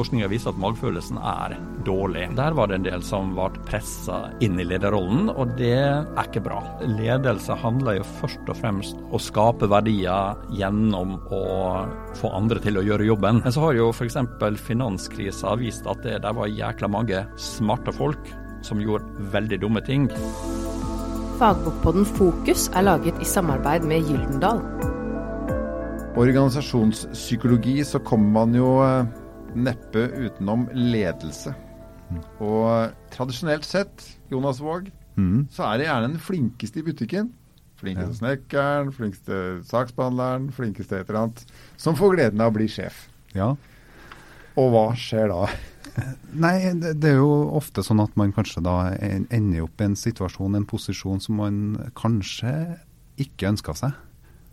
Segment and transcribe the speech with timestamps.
[0.00, 2.26] forskninga viser at magefølelsen er dårlig.
[2.38, 6.42] Der var det en del som ble pressa inn i lederrollen, og det er ikke
[6.44, 6.60] bra.
[6.88, 11.42] Ledelse handler jo først og fremst å skape verdier gjennom å
[12.20, 13.42] få andre til å gjøre jobben.
[13.44, 14.18] Men så har jo f.eks.
[14.64, 18.32] finanskrisa vist at det der var jækla mange smarte folk
[18.66, 20.08] som gjorde veldig dumme ting.
[21.40, 24.60] Fagbokpodden Fokus er laget i samarbeid med Gyldendal.
[26.20, 29.06] Organisasjonspsykologi så kommer man jo eh,
[29.56, 31.54] neppe utenom ledelse.
[32.42, 35.48] Og tradisjonelt sett, Jonas Våg, Mm.
[35.50, 37.32] så er det gjerne den flinkeste i butikken.
[37.76, 41.44] Flinkeste snekkeren, flinkeste saksbehandleren, flinkeste et eller annet.
[41.76, 43.08] Som får gleden av å bli sjef.
[43.34, 43.54] Ja.
[44.56, 45.46] Og hva skjer da?
[46.44, 49.84] Nei, det, det er jo ofte sånn at man kanskje da en- ender opp i
[49.84, 52.78] en situasjon, en posisjon som man kanskje
[53.18, 53.92] ikke ønska seg.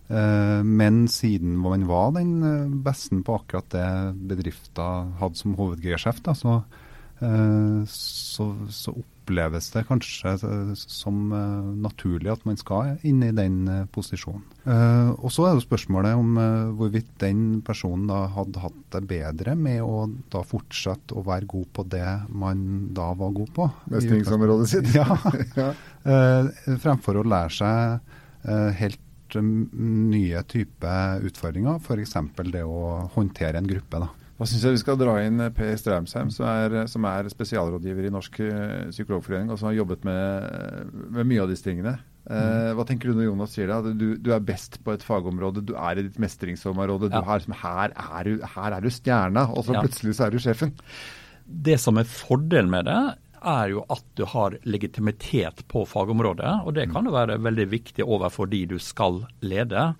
[0.07, 3.88] Eh, Men siden man var den eh, besten på akkurat det
[4.30, 6.61] bedriften hadde som hovedgeskjeft, så,
[7.20, 10.31] eh, så, så oppleves det kanskje
[10.80, 11.17] som
[11.83, 14.45] naturlig at man skal inn i den posisjonen.
[15.19, 16.38] Og så er det spørsmålet om
[16.80, 21.83] hvorvidt den personen hadde hatt det bedre med å da fortsette å være god på
[21.92, 22.61] det man
[22.95, 23.67] da var god på.
[23.92, 24.95] Mestringsområdet sitt.
[24.95, 25.09] Ja.
[25.59, 25.73] Ja.
[26.80, 28.71] Fremfor å lære seg eh,
[29.36, 30.94] helt nye type
[31.28, 32.14] utfordringer, f.eks.
[32.52, 34.00] det å håndtere en gruppe.
[34.00, 34.09] da.
[34.38, 38.05] Da syns jeg vi skal dra inn eh, Per Straumsheim, som er, som er spesialrådgiver
[38.05, 41.95] i Norsk eh, psykologforening, og som har jobbet med, med mye av disse tingene.
[42.30, 43.78] Eh, hva tenker du når Jonas sier det?
[43.81, 47.09] At du, du er best på et fagområde, du er i ditt mestringsområde.
[47.09, 47.23] Du Ja.
[47.25, 49.81] har, her, er du, her er du stjerna, og så Ja.
[49.81, 50.75] plutselig så er du sjefen.
[51.48, 53.00] Det som er fordelen med det,
[53.48, 56.66] er jo at du har legitimitet på fagområdet.
[56.67, 59.94] Og det kan jo være veldig viktig overfor de du skal lede.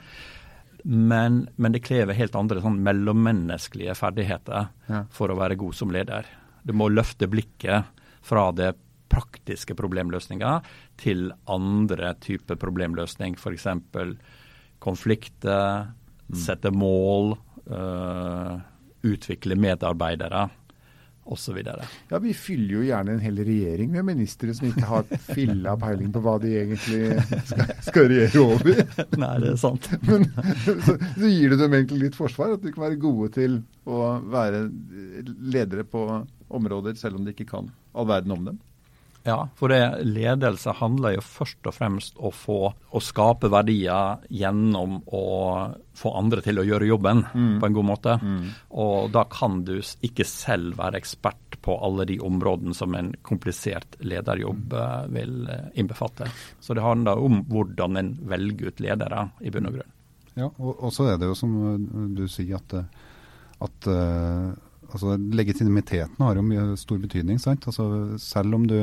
[0.88, 5.06] Men, men det krever helt andre sånn mellommenneskelige ferdigheter Ja.
[5.12, 6.28] for å være god som leder.
[6.64, 7.88] Du må løfte blikket
[8.28, 8.74] fra det
[9.10, 10.58] praktiske problemløsninga
[11.00, 13.38] til andre typer problemløsning.
[13.40, 13.68] F.eks.
[14.84, 15.88] konflikter,
[16.36, 17.38] sette mål,
[17.72, 18.58] øh,
[19.08, 20.50] utvikle medarbeidere
[21.34, 21.60] osv.
[22.10, 26.12] Ja, Vi fyller jo gjerne en hel regjering med ministre som ikke har filla peiling
[26.16, 27.02] på hva de egentlig
[27.50, 28.84] skal, skal regjere over.
[29.24, 29.90] Nei, det er sant.
[30.08, 30.28] Men
[30.64, 30.78] så,
[31.18, 34.66] så gir du dem egentlig litt forsvar, at de kan være gode til å være
[35.54, 36.08] ledere på
[36.48, 38.60] områder, selv om de ikke kan all verden om dem.
[39.28, 45.02] Ja, for det, ledelse handler jo først og fremst å få å skape verdier gjennom
[45.04, 45.24] å
[45.98, 48.14] få andre til å gjøre jobben på en god måte.
[48.80, 53.98] Og da kan du ikke selv være ekspert på alle de områdene som en komplisert
[54.00, 55.12] lederjobb mm.
[55.12, 56.30] vil eh, innbefatte.
[56.64, 59.92] Så det handler om hvordan en velger ut ledere, i bunn og grunn.
[60.38, 62.78] Ja, og, og så er det jo som uh, du sier at,
[63.68, 64.54] at uh,
[64.92, 67.40] altså legitimiteten har jo stor betydning.
[67.40, 67.66] sant?
[67.68, 68.76] Altså selv om du,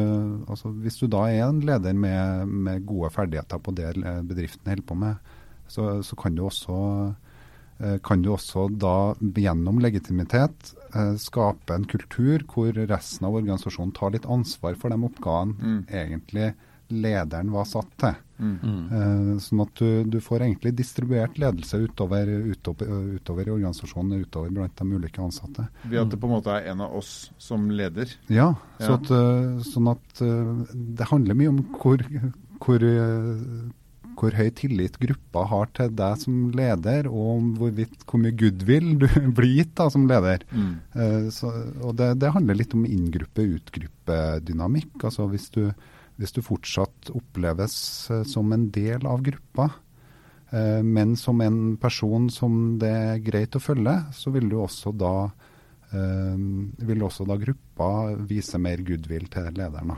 [0.49, 4.69] altså Hvis du da er en leder med, med gode ferdigheter på det le- bedriften
[4.69, 5.17] holder på med,
[5.69, 7.15] så, så kan du også
[7.81, 13.95] eh, kan du også da gjennom legitimitet eh, skape en kultur hvor resten av organisasjonen
[13.97, 16.53] tar litt ansvar for de oppgavene egentlig
[16.93, 18.15] lederen var satt til.
[18.41, 22.87] Eh, sånn at du, du får egentlig distribuert ledelse utover, utover,
[23.19, 25.63] utover i organisasjonen, utover blant de ulike ansatte.
[25.85, 28.07] Ved at det på en måte er en av oss som leder.
[28.29, 28.87] Ja, Ja.
[28.89, 31.99] Så at, eh, sånn at eh, det handler mye om hvor,
[32.65, 32.81] hvor,
[34.19, 38.99] hvor høy tillit gruppa har til deg som leder, og om hvorvidt hvor mye goodwill
[38.99, 39.07] du
[39.39, 40.39] blir gitt da, som leder.
[40.51, 40.75] Mm.
[41.31, 41.47] så,
[41.81, 44.99] og det, det handler litt om inngruppe-utgruppe-dynamikk.
[45.05, 45.71] Altså hvis du,
[46.21, 47.77] hvis du fortsatt oppleves
[48.11, 49.71] eh, som en del av gruppa,
[50.51, 54.95] eh, men som en person som det er greit å følge, så vil du også
[54.95, 55.15] da
[55.91, 56.49] eh,
[56.87, 57.91] vil også da gruppa
[58.31, 59.97] vise mer goodwill til lederen.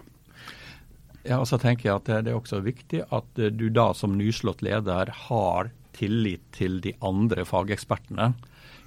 [1.27, 4.63] Ja, og så tenker jeg at det er også viktig at du da som nyslått
[4.63, 8.31] leder har tillit til de andre fagekspertene.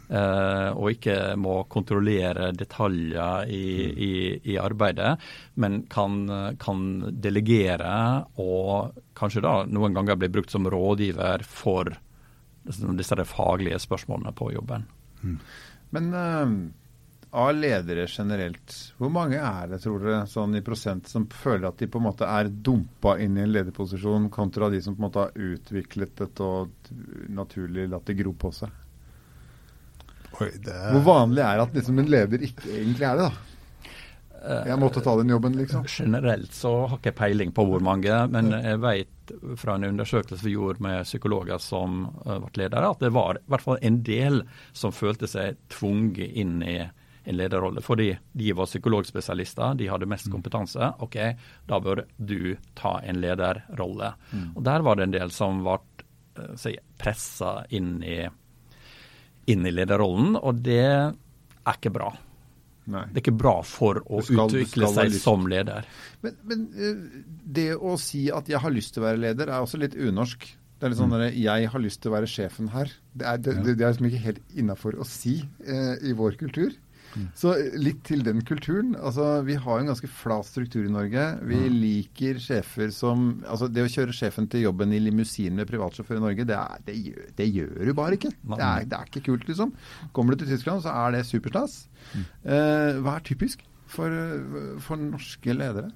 [0.10, 3.64] Eh, og ikke må kontrollere detaljer i,
[4.10, 4.12] i,
[4.54, 5.16] i arbeidet,
[5.62, 6.20] men kan,
[6.62, 6.86] kan
[7.22, 7.94] delegere
[8.42, 11.94] og kanskje da noen ganger bli brukt som rådgiver for
[12.64, 14.86] disse faglige spørsmålene på jobben.
[15.90, 16.52] Men uh,
[17.32, 21.82] av ledere generelt, hvor mange er det, tror dere, sånn i prosent, som føler at
[21.82, 25.08] de på en måte er dumpa inn i en lederposisjon, kontra de som på en
[25.08, 26.92] måte har utviklet dette og
[27.30, 28.74] naturlig latt det gro på seg?
[30.96, 33.46] Hvor vanlig er det at liksom en leder ikke egentlig er det, da?
[34.40, 35.84] Jeg måtte ta den jobben, liksom.
[35.92, 40.46] Generelt så har ikke jeg peiling på hvor mange, men jeg vet fra en undersøkelse
[40.46, 44.00] vi gjorde med psykologer som uh, ble ledere, at det var i hvert fall en
[44.08, 44.42] del
[44.72, 46.80] som følte seg tvunget inn i,
[47.30, 47.82] en lederrolle.
[47.82, 50.94] Fordi de var psykologspesialister, de hadde mest kompetanse.
[51.04, 51.18] OK,
[51.68, 54.14] da bør du ta en lederrolle.
[54.32, 54.48] Mm.
[54.56, 55.78] Og Der var det en del som ble
[56.40, 58.24] uh, pressa inn i,
[59.52, 62.10] inn i lederrollen, og det er ikke bra.
[62.90, 63.04] Nei.
[63.12, 65.86] Det er ikke bra for å skal, utvikle seg som leder.
[66.26, 66.64] Men, men,
[67.46, 70.48] det å si at jeg har lyst til å være leder, er også litt unorsk.
[70.80, 71.22] Det er litt sånn mm.
[71.28, 72.92] at Jeg har lyst til å være sjefen her.
[73.14, 76.74] Det er, det, det er liksom ikke helt innafor å si eh, i vår kultur.
[77.38, 78.94] Så litt til den kulturen.
[78.96, 81.26] altså Vi har en ganske flat struktur i Norge.
[81.50, 81.78] Vi mm.
[81.84, 86.26] liker sjefer som altså Det å kjøre sjefen til jobben i limousin med privatsjåfør i
[86.26, 88.34] Norge, det, er, det, gjør, det, gjør, du bare ikke.
[88.34, 89.74] Det er, det er, ikke kult, liksom.
[90.16, 91.82] Kommer du til Tyskland, så er det superstas.
[92.14, 92.28] Mm.
[92.56, 94.14] Eh, hva er typisk for,
[94.86, 95.90] for norske ledere?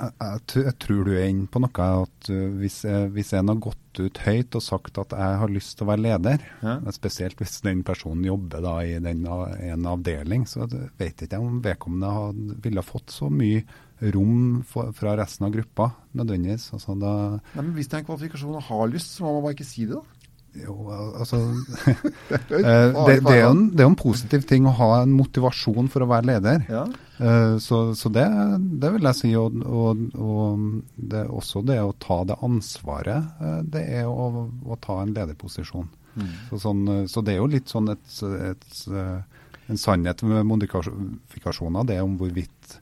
[0.00, 1.88] Jeg, jeg, tror du er inne på noe.
[2.04, 2.78] at uh, hvis,
[3.14, 6.04] hvis, en har gått ut høyt og sagt at jeg har lyst til å være
[6.06, 6.78] leder, ja.
[6.94, 11.60] spesielt hvis den personen jobber da i den, en avdeling, så vet jeg ikke om
[11.64, 13.64] vedkommende ville fått så mye
[14.14, 16.70] rom for, fra resten av gruppa nødvendigvis.
[16.76, 17.12] Altså, da,
[17.54, 19.68] Nei, men Hvis det er en kvalifikasjon og har lyst, så må man bare ikke
[19.68, 20.19] si det, da.
[20.58, 21.38] Jo, altså
[21.86, 26.02] eh, det, det, er jo en, det en positiv ting å ha en motivasjon for
[26.02, 26.64] å være leder.
[26.70, 26.84] Ja.
[27.20, 28.24] Uh, så, så det,
[28.82, 29.30] det, vil jeg si.
[29.38, 30.66] Og, og, og
[30.96, 33.30] det er også det å ta det ansvaret.
[33.38, 35.86] Uh, det er å, å, ta en lederposisjon.
[36.18, 36.30] Mm.
[36.48, 38.16] Så, sånn, så, det er jo litt sånn et,
[38.50, 38.80] et,
[39.70, 41.86] en sannhet med modifikasjoner.
[41.86, 42.80] Det om hvorvidt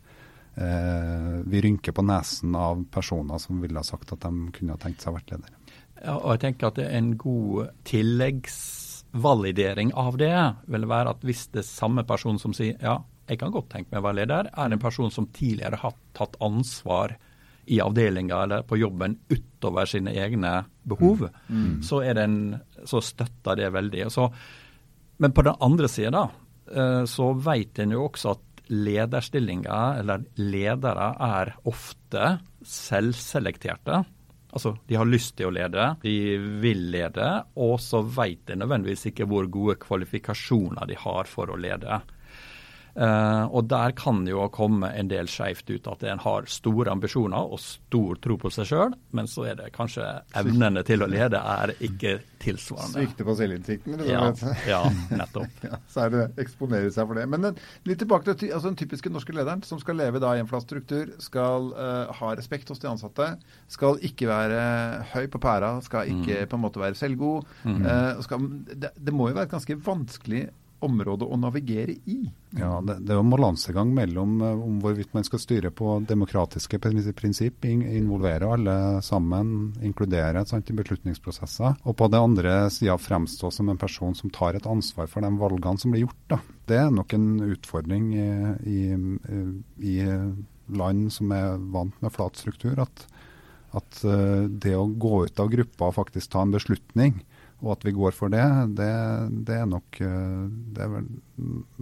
[0.59, 4.81] eh, vi rynker på nesen av personer som ville ha sagt at de kunne ha
[4.81, 5.55] tenkt seg å være leder.
[6.05, 11.61] Ja, og jeg tenker at en god tilleggsvalidering av det vil være at hvis det
[11.65, 12.97] er samme person som sier ja,
[13.29, 16.35] jeg kan godt tenke meg å være leder, er en person som tidligere har tatt
[16.45, 17.09] ansvar
[17.69, 21.53] i avdelinga eller på jobben utover sine egne behov, mm.
[21.53, 21.83] Mm.
[21.85, 22.57] Så, en,
[22.89, 24.07] så, støtter det veldig.
[24.13, 24.31] Så,
[25.21, 26.31] men på den andre sida
[26.73, 34.05] eh, så vet en jo også at lederstillinger, eller ledere, er ofte selvselekterte.
[34.49, 37.27] Altså, De har lyst til å lede, de vil lede,
[37.61, 42.01] og så vet de nødvendigvis ikke hvor gode kvalifikasjoner de har for å lede.
[42.99, 46.91] Uh, og der kan det jo komme en del skeivt ut at en har store
[46.91, 50.07] ambisjoner og stor tro på seg sjøl, men så er det kanskje
[50.39, 53.05] evnene til å lede er ikke tilsvarende.
[53.05, 54.25] Svikte på selvinnsikten, ja,
[54.67, 54.83] ja,
[55.15, 55.63] nettopp.
[55.69, 57.27] ja, så er det eksponere seg for det.
[57.31, 57.53] Men
[57.87, 60.67] litt tilbake til altså den typiske norske lederen, som skal leve da i en flat
[60.67, 63.33] struktur, skal uh, ha respekt hos de ansatte,
[63.71, 64.63] skal ikke være
[65.15, 66.51] høy på pæra, skal ikke mm.
[66.51, 67.47] på en måte være selvgod.
[67.63, 67.83] Mm.
[67.87, 70.49] Uh, skal, det, det må jo være ganske vanskelig
[70.85, 72.19] område å navigere i.
[72.57, 76.81] Ja, Det, det er en balansegang mellom uh, om hvorvidt man skal styre på demokratiske
[76.81, 83.73] prinsipp, involvere alle sammen, inkludere sant, i beslutningsprosesser, og på det andre sida fremstå som
[83.73, 86.23] en person som tar et ansvar for de valgene som blir gjort.
[86.31, 86.41] Da.
[86.69, 88.29] Det er nok en utfordring i,
[88.69, 88.81] i,
[89.89, 89.97] i
[90.79, 93.07] land som er vant med flat struktur, at,
[93.77, 97.19] at uh, det å gå ut av gruppa og faktisk ta en beslutning,
[97.59, 98.45] og at vi går for det,
[98.79, 98.93] det,
[99.49, 100.47] det, er, nok, eh,
[100.77, 101.07] det er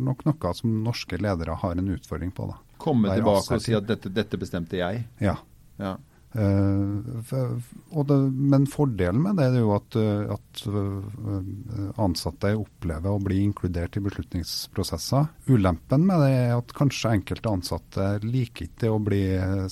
[0.08, 2.49] nok noe som norske ledere har en utfordring på.
[2.49, 2.61] Da.
[2.81, 5.05] Komme tilbake og si at dette, dette bestemte jeg?
[5.20, 5.37] Ja.
[5.81, 5.96] ja.
[6.37, 7.00] Uh,
[8.05, 10.64] det, men fordelen med det er jo at, eh, at
[12.02, 15.31] ansatte opplever å bli inkludert i beslutningsprosesser.
[15.49, 19.22] Ulempen med det er at kanskje enkelte ansatte liker ikke å bli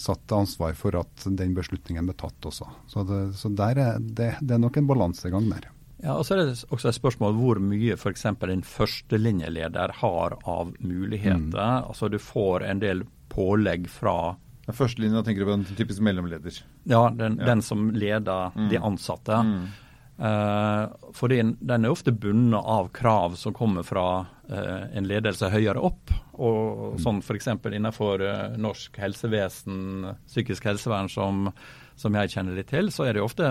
[0.01, 2.71] satt til ansvar for at den beslutningen ble tatt også.
[2.89, 5.69] Så, det, så er, det, det er nok en balansegang der.
[6.05, 8.27] Ja, og så er det også et spørsmål hvor mye f.eks.
[8.29, 11.49] en førstelinjeleder har av muligheter.
[11.49, 11.87] Mm.
[11.89, 16.55] Altså Du får en del pålegg fra Førstelinja tenker du på den typisk mellomleder?
[16.89, 17.51] Ja, den, ja.
[17.51, 18.69] den som leder mm.
[18.71, 19.37] de ansatte.
[19.45, 19.67] Mm.
[20.15, 25.83] Uh, fordi den er ofte bundet av krav som kommer fra uh, en ledelse høyere
[25.85, 26.15] opp.
[26.39, 27.03] Og mm.
[27.05, 27.51] sånn f.eks.
[27.75, 31.51] innenfor uh, norsk helsevesen, psykisk helsevern, som
[31.97, 33.49] som jeg kjenner litt til, så er det ofte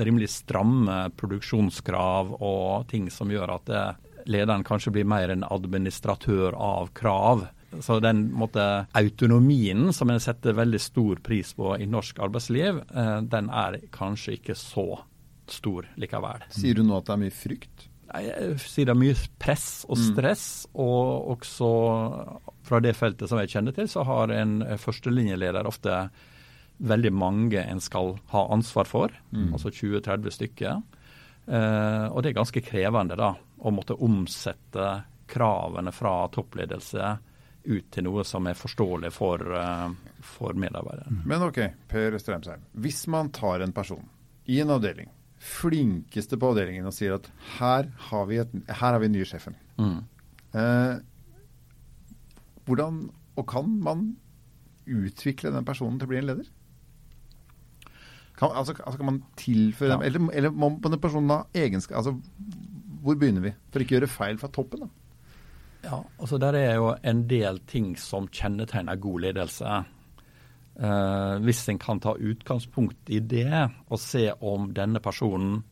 [0.00, 3.84] rimelig stramme produksjonskrav og ting som gjør at det,
[4.26, 7.46] lederen kanskje blir mer en administratør av krav.
[7.80, 13.18] Så den måte, autonomien som en setter veldig stor pris på i norsk arbeidsliv, eh,
[13.26, 14.86] den er kanskje ikke så
[15.50, 16.46] stor likevel.
[16.54, 17.90] Sier du nå at det er mye frykt?
[18.06, 20.04] Jeg sier det er mye press og mm.
[20.08, 20.46] stress.
[20.70, 20.78] Mm.
[20.86, 21.70] Og også
[22.66, 26.06] fra det feltet som jeg kjenner til, så har en førstelinjeleder ofte
[26.76, 29.52] veldig mange en skal ha ansvar for, mm.
[29.56, 30.82] altså 20-30 stykker.
[31.46, 34.90] Eh, og det er ganske krevende da, å måtte omsette
[35.30, 37.16] kravene fra toppledelse
[37.66, 39.88] ut til noe som er forståelig for, uh,
[40.22, 41.10] for medarbeidere.
[41.10, 41.22] Mm.
[41.26, 41.58] Men OK,
[41.90, 42.62] Per Strømsheim.
[42.78, 44.04] Hvis man tar en person
[44.46, 45.10] i en avdeling,
[45.42, 47.26] flinkeste på avdelingen, og sier at
[47.58, 49.58] her har vi, et, her har vi nye sjefen.
[49.82, 49.98] Mm.
[50.56, 50.94] Eh,
[52.66, 53.02] hvordan
[53.36, 54.06] og kan man
[54.86, 56.46] utvikle den personen til å bli en leder?
[58.36, 62.12] Kan, altså, altså kan man tilføre dem, eller, eller må den personen ha egenskap altså,
[63.00, 63.52] Hvor begynner vi?
[63.72, 64.84] For ikke å gjøre feil fra toppen.
[64.84, 64.88] da.
[65.86, 69.76] Ja, altså Der er jo en del ting som kjennetegner god ledelse.
[70.76, 75.62] Eh, hvis en kan ta utgangspunkt i det og se om denne personen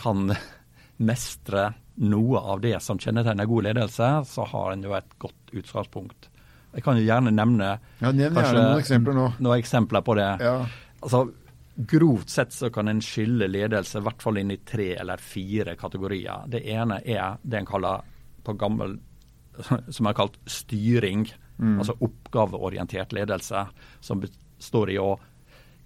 [0.00, 0.30] kan
[1.10, 6.30] mestre noe av det som kjennetegner god ledelse, så har en jo et godt utgangspunkt.
[6.74, 9.26] Jeg kan jo gjerne nevne ja, nevn gjerne noen eksempler nå.
[9.44, 10.30] Noen eksempler på det.
[10.42, 10.56] Ja.
[11.04, 11.26] Altså,
[11.74, 15.74] Grovt sett så kan en skille ledelse i hvert fall inn i tre eller fire
[15.76, 16.46] kategorier.
[16.46, 18.04] Det ene er det en kaller
[18.46, 18.98] på gammel
[19.96, 21.26] som er kalt styring.
[21.58, 21.78] Mm.
[21.78, 23.66] Altså oppgaveorientert ledelse,
[24.00, 25.16] som består i å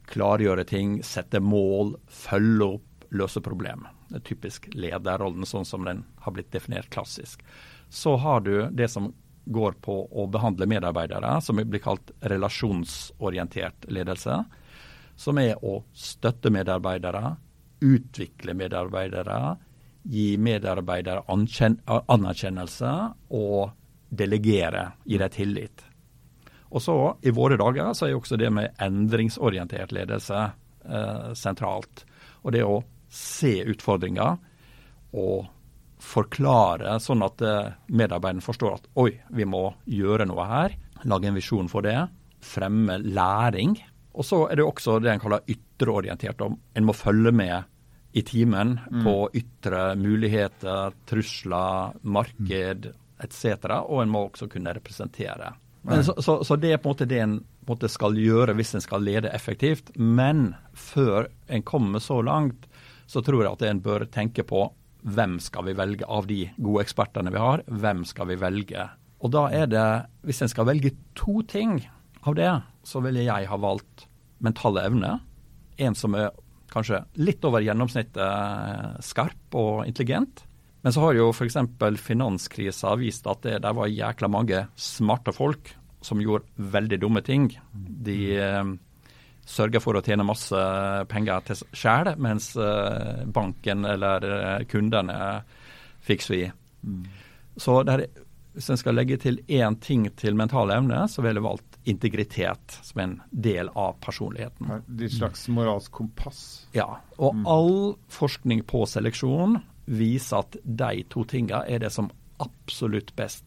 [0.09, 3.87] klargjøre ting, sette mål, følge opp, løse problem.
[4.09, 7.43] Det er typisk lederrollen sånn som den har blitt definert klassisk.
[7.89, 9.13] Så har du det som
[9.49, 14.43] går på å behandle medarbeidere, som blir kalt relasjonsorientert ledelse.
[15.19, 17.35] Som er å støtte medarbeidere,
[17.83, 19.57] utvikle medarbeidere,
[20.09, 22.93] gi medarbeidere anerkjennelse
[23.35, 23.73] og
[24.09, 25.85] delegere, gi dem tillit.
[26.69, 26.95] Og så
[27.25, 32.05] I våre dager så er også det med endringsorientert ledelse eh, sentralt.
[32.45, 34.37] Og det å se utfordringer
[35.17, 35.49] og
[35.99, 40.77] forklare sånn at eh, medarbeideren forstår at oi, vi må gjøre noe her.
[41.09, 41.99] Lage en visjon for det.
[42.45, 43.79] Fremme læring.
[44.19, 46.43] Og så er det også det en kaller ytreorientert.
[46.75, 47.69] En må følge med
[48.19, 49.05] i timen mm.
[49.05, 52.91] på ytre muligheter, trusler, marked
[53.23, 53.71] etc.
[53.85, 55.53] Og en må også kunne representere.
[56.03, 58.85] Så, så, så, det er på en måte det en måte skal gjøre hvis en
[58.85, 59.93] skal lede effektivt.
[59.95, 62.67] Men før en kommer så langt,
[63.07, 64.67] så tror jeg at en bør tenke på
[65.09, 67.63] hvem skal vi velge av de gode ekspertene vi har.
[67.71, 68.89] Hvem skal vi velge?
[69.23, 69.87] Og da er det,
[70.27, 71.79] hvis en skal velge to ting
[72.27, 72.51] av det,
[72.87, 74.08] så ville jeg ha valgt
[74.45, 75.15] mentale evne.
[75.79, 76.31] En som er
[76.73, 80.45] kanskje litt over gjennomsnittet eh, skarp og intelligent.
[80.85, 81.57] Men så har jo f.eks.
[82.03, 85.73] finanskrisa vist at det der var jækla mange smarte folk
[86.05, 87.51] som gjorde veldig dumme ting.
[87.73, 88.75] De eh,
[89.49, 90.61] sørga for å tjene masse
[91.11, 95.19] penger til sjæl, mens eh, banken eller eh, kundene
[96.05, 96.43] fikk svi.
[96.85, 97.03] Mm.
[97.59, 98.07] Så der,
[98.59, 102.79] hvis en skal legge til én ting til mentale evne, så ville jeg valgt integritet
[102.83, 104.73] som en del av personligheten.
[104.99, 106.41] Et slags moralsk kompass?
[106.75, 106.89] Ja.
[107.23, 107.45] Og mm.
[107.47, 107.79] all
[108.11, 112.11] forskning på seleksjon viser at de to tingene er det som
[112.43, 113.47] absolutt best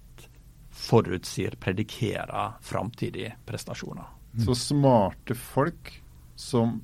[0.71, 4.07] forutsier, predikerer framtidige prestasjoner.
[4.31, 4.45] Mm.
[4.45, 5.91] Så smarte folk
[6.39, 6.79] som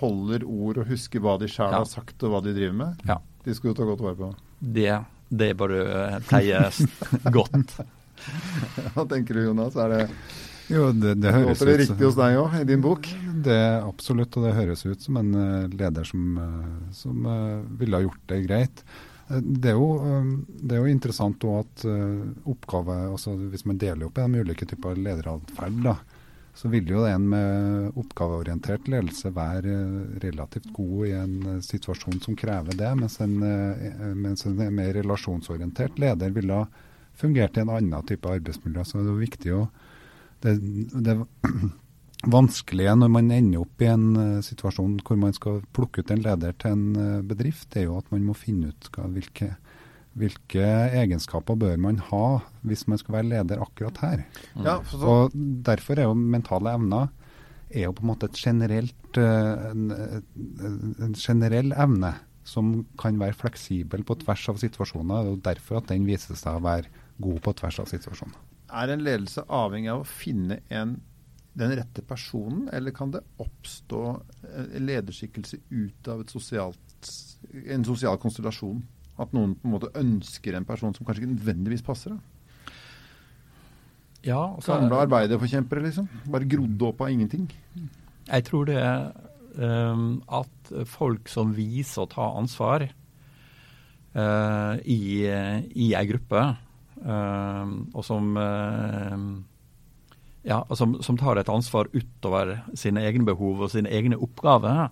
[0.00, 1.82] holder ord og husker hva de sjøl ja.
[1.82, 3.20] har sagt og hva de driver med, ja.
[3.44, 4.32] de skal du ta godt vare på?
[4.58, 4.92] Det,
[5.28, 5.80] det bør du
[6.28, 6.60] pleie
[7.32, 7.78] godt.
[8.94, 9.76] Hva tenker du, Jonas?
[9.78, 10.02] Er det
[10.68, 13.06] jo, det, det høres det riktig hos deg òg, i din bok?
[13.44, 17.96] Det Absolutt, og det høres ut som en uh, leder som, uh, som uh, ville
[17.96, 18.82] ha gjort det greit.
[19.28, 21.82] Det er, jo, det er jo interessant at
[22.48, 25.76] oppgave, altså hvis man deler opp i de ulike typer lederatferd,
[26.58, 29.74] så vil jo en med oppgaveorientert ledelse være
[30.24, 33.36] relativt god i en situasjon som krever det, mens en,
[34.18, 36.64] mens en mer relasjonsorientert leder ville
[37.18, 38.82] fungert i en annen type arbeidsmiljø.
[38.86, 39.60] Så det er viktig å
[40.42, 40.56] det,
[41.06, 41.14] det
[42.38, 46.58] vanskelige når man ender opp i en situasjon hvor man skal plukke ut en leder
[46.58, 49.52] til en bedrift, det er jo at man må finne ut hvilke,
[50.18, 50.64] hvilke,
[50.98, 54.24] egenskaper bør man ha hvis man skal være leder akkurat her.
[54.54, 54.64] Mm.
[54.66, 55.34] Ja, og
[55.68, 57.08] Derfor er jo mentale evner
[57.68, 59.90] er jo på en måte et generelt, uh, en,
[61.04, 62.14] en, generell evne
[62.48, 65.32] som kan være fleksibel på tvers av situasjoner.
[65.32, 66.88] og Derfor at den viser seg å være
[67.20, 68.38] god på tvers av situasjoner.
[68.68, 70.96] Er en ledelse avhengig av å finne en,
[71.58, 74.02] den rette personen, eller kan det oppstå
[74.80, 77.12] lederskikkelse ut av sosialt,
[77.68, 78.80] en sosial konstellasjon?
[79.18, 82.14] At noen på en måte ønsker en person som kanskje ikke nødvendigvis passer?
[82.14, 82.38] Da?
[84.26, 86.08] Ja, altså, Gamle arbeiderforkjempere, liksom?
[86.30, 87.48] Bare grodde opp av ingenting?
[88.28, 89.12] Jeg tror det er
[89.58, 96.42] um, at folk som viser å ta ansvar uh, i, i ei gruppe,
[97.06, 99.16] uh, og som, uh,
[100.44, 104.88] ja, som, som, tar et ansvar utover sine egne behov og sine egne oppgaver,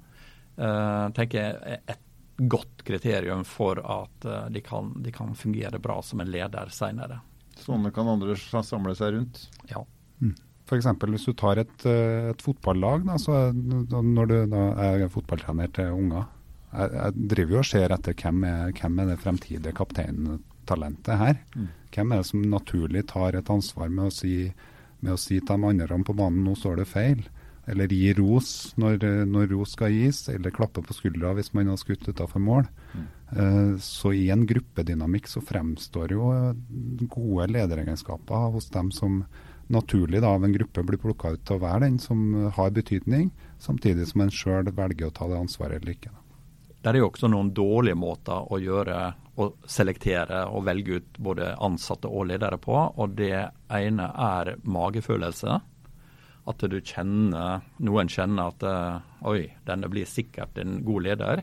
[0.62, 2.05] uh, tenker jeg er et
[2.36, 7.20] godt kriterium for at uh, de, kan, de, kan, fungere bra som en leder senere.
[7.56, 9.46] Sånne kan andre samle seg rundt?
[9.70, 9.82] Ja.
[10.20, 10.34] Mm.
[10.66, 10.88] F.eks.
[10.98, 15.94] hvis du tar et, eh, et fotballag, da, så når du da er fotballtrener til
[15.94, 16.26] unger.
[16.72, 21.38] Jeg, jeg driver jo og ser etter hvem er, hvem er det fremtidige kapteintalentet her?
[21.54, 21.68] Mm.
[21.94, 24.34] Hvem er det som naturlig tar et ansvar med å si,
[25.00, 27.22] med å si til de andre på banen nå står det feil?
[27.66, 31.80] Eller gi ros når, når ros skal gis, eller klappe på skuldra hvis man har
[31.80, 32.68] skutt utafor mål.
[32.94, 33.06] Mm.
[33.26, 36.30] Uh, så i en gruppedynamikk så fremstår jo
[37.10, 39.24] gode lederegenskaper hos dem som
[39.66, 42.22] naturlig da, av en gruppe blir plukka ut til å være den som
[42.54, 46.14] har betydning, samtidig som en sjøl velger å ta det ansvaret eller ikke.
[46.86, 48.98] Det er jo også noen dårlige måter å gjøre
[49.42, 52.76] å selektere og velge ut både ansatte og ledere på.
[52.76, 53.34] og Det
[53.74, 55.58] ene er magefølelse.
[56.46, 58.66] At du kjenner, noen kjenner at
[59.26, 61.42] oi, denne blir sikkert en god leder.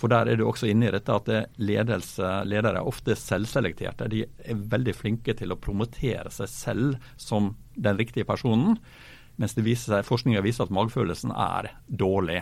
[0.00, 1.28] For der er du også inne i dette at
[1.60, 4.08] ledelse, ledere er ofte selvselekterte.
[4.08, 8.78] De er veldig flinke til å promotere seg selv som den riktige personen,
[9.40, 12.40] mens viser forskninga viser at magefølelsen er dårlig.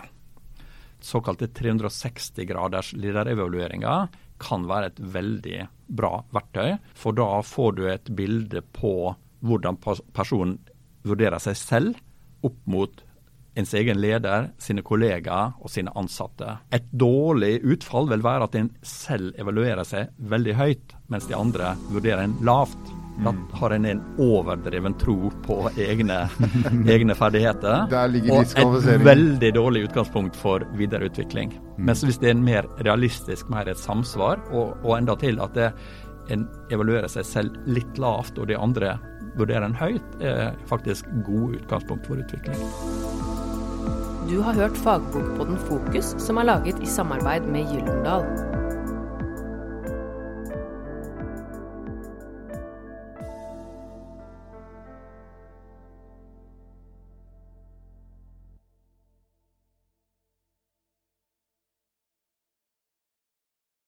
[1.03, 5.61] Såkalte 360 graders lederevalueringer kan være et veldig
[5.99, 9.13] bra verktøy, for da får du et bilde på
[9.43, 9.79] hvordan
[10.15, 10.57] personen
[11.03, 11.99] vurderer seg selv
[12.45, 13.03] opp mot
[13.59, 16.59] ens egen leder, sine kollegaer og sine ansatte.
[16.75, 21.73] Et dårlig utfall vil være at en selv evaluerer seg veldig høyt, mens de andre
[21.89, 22.95] vurderer en lavt.
[23.19, 23.39] Da mm.
[23.59, 26.21] har en en overdreven tro på egne,
[26.95, 27.89] egne ferdigheter.
[28.31, 31.51] og et veldig dårlig utgangspunkt for videreutvikling.
[31.51, 31.89] Mm.
[31.89, 35.57] Mens hvis det er en mer realistisk, mer et samsvar, og, og enda til at
[35.57, 35.73] det,
[36.33, 38.95] en evaluerer seg selv litt lavt, og de andre
[39.37, 42.59] vurderer en høyt, er faktisk gode utgangspunkt for utvikling.
[44.29, 48.27] Du har hørt fagbokpodden Fokus, som er laget i samarbeid med Gyllendal.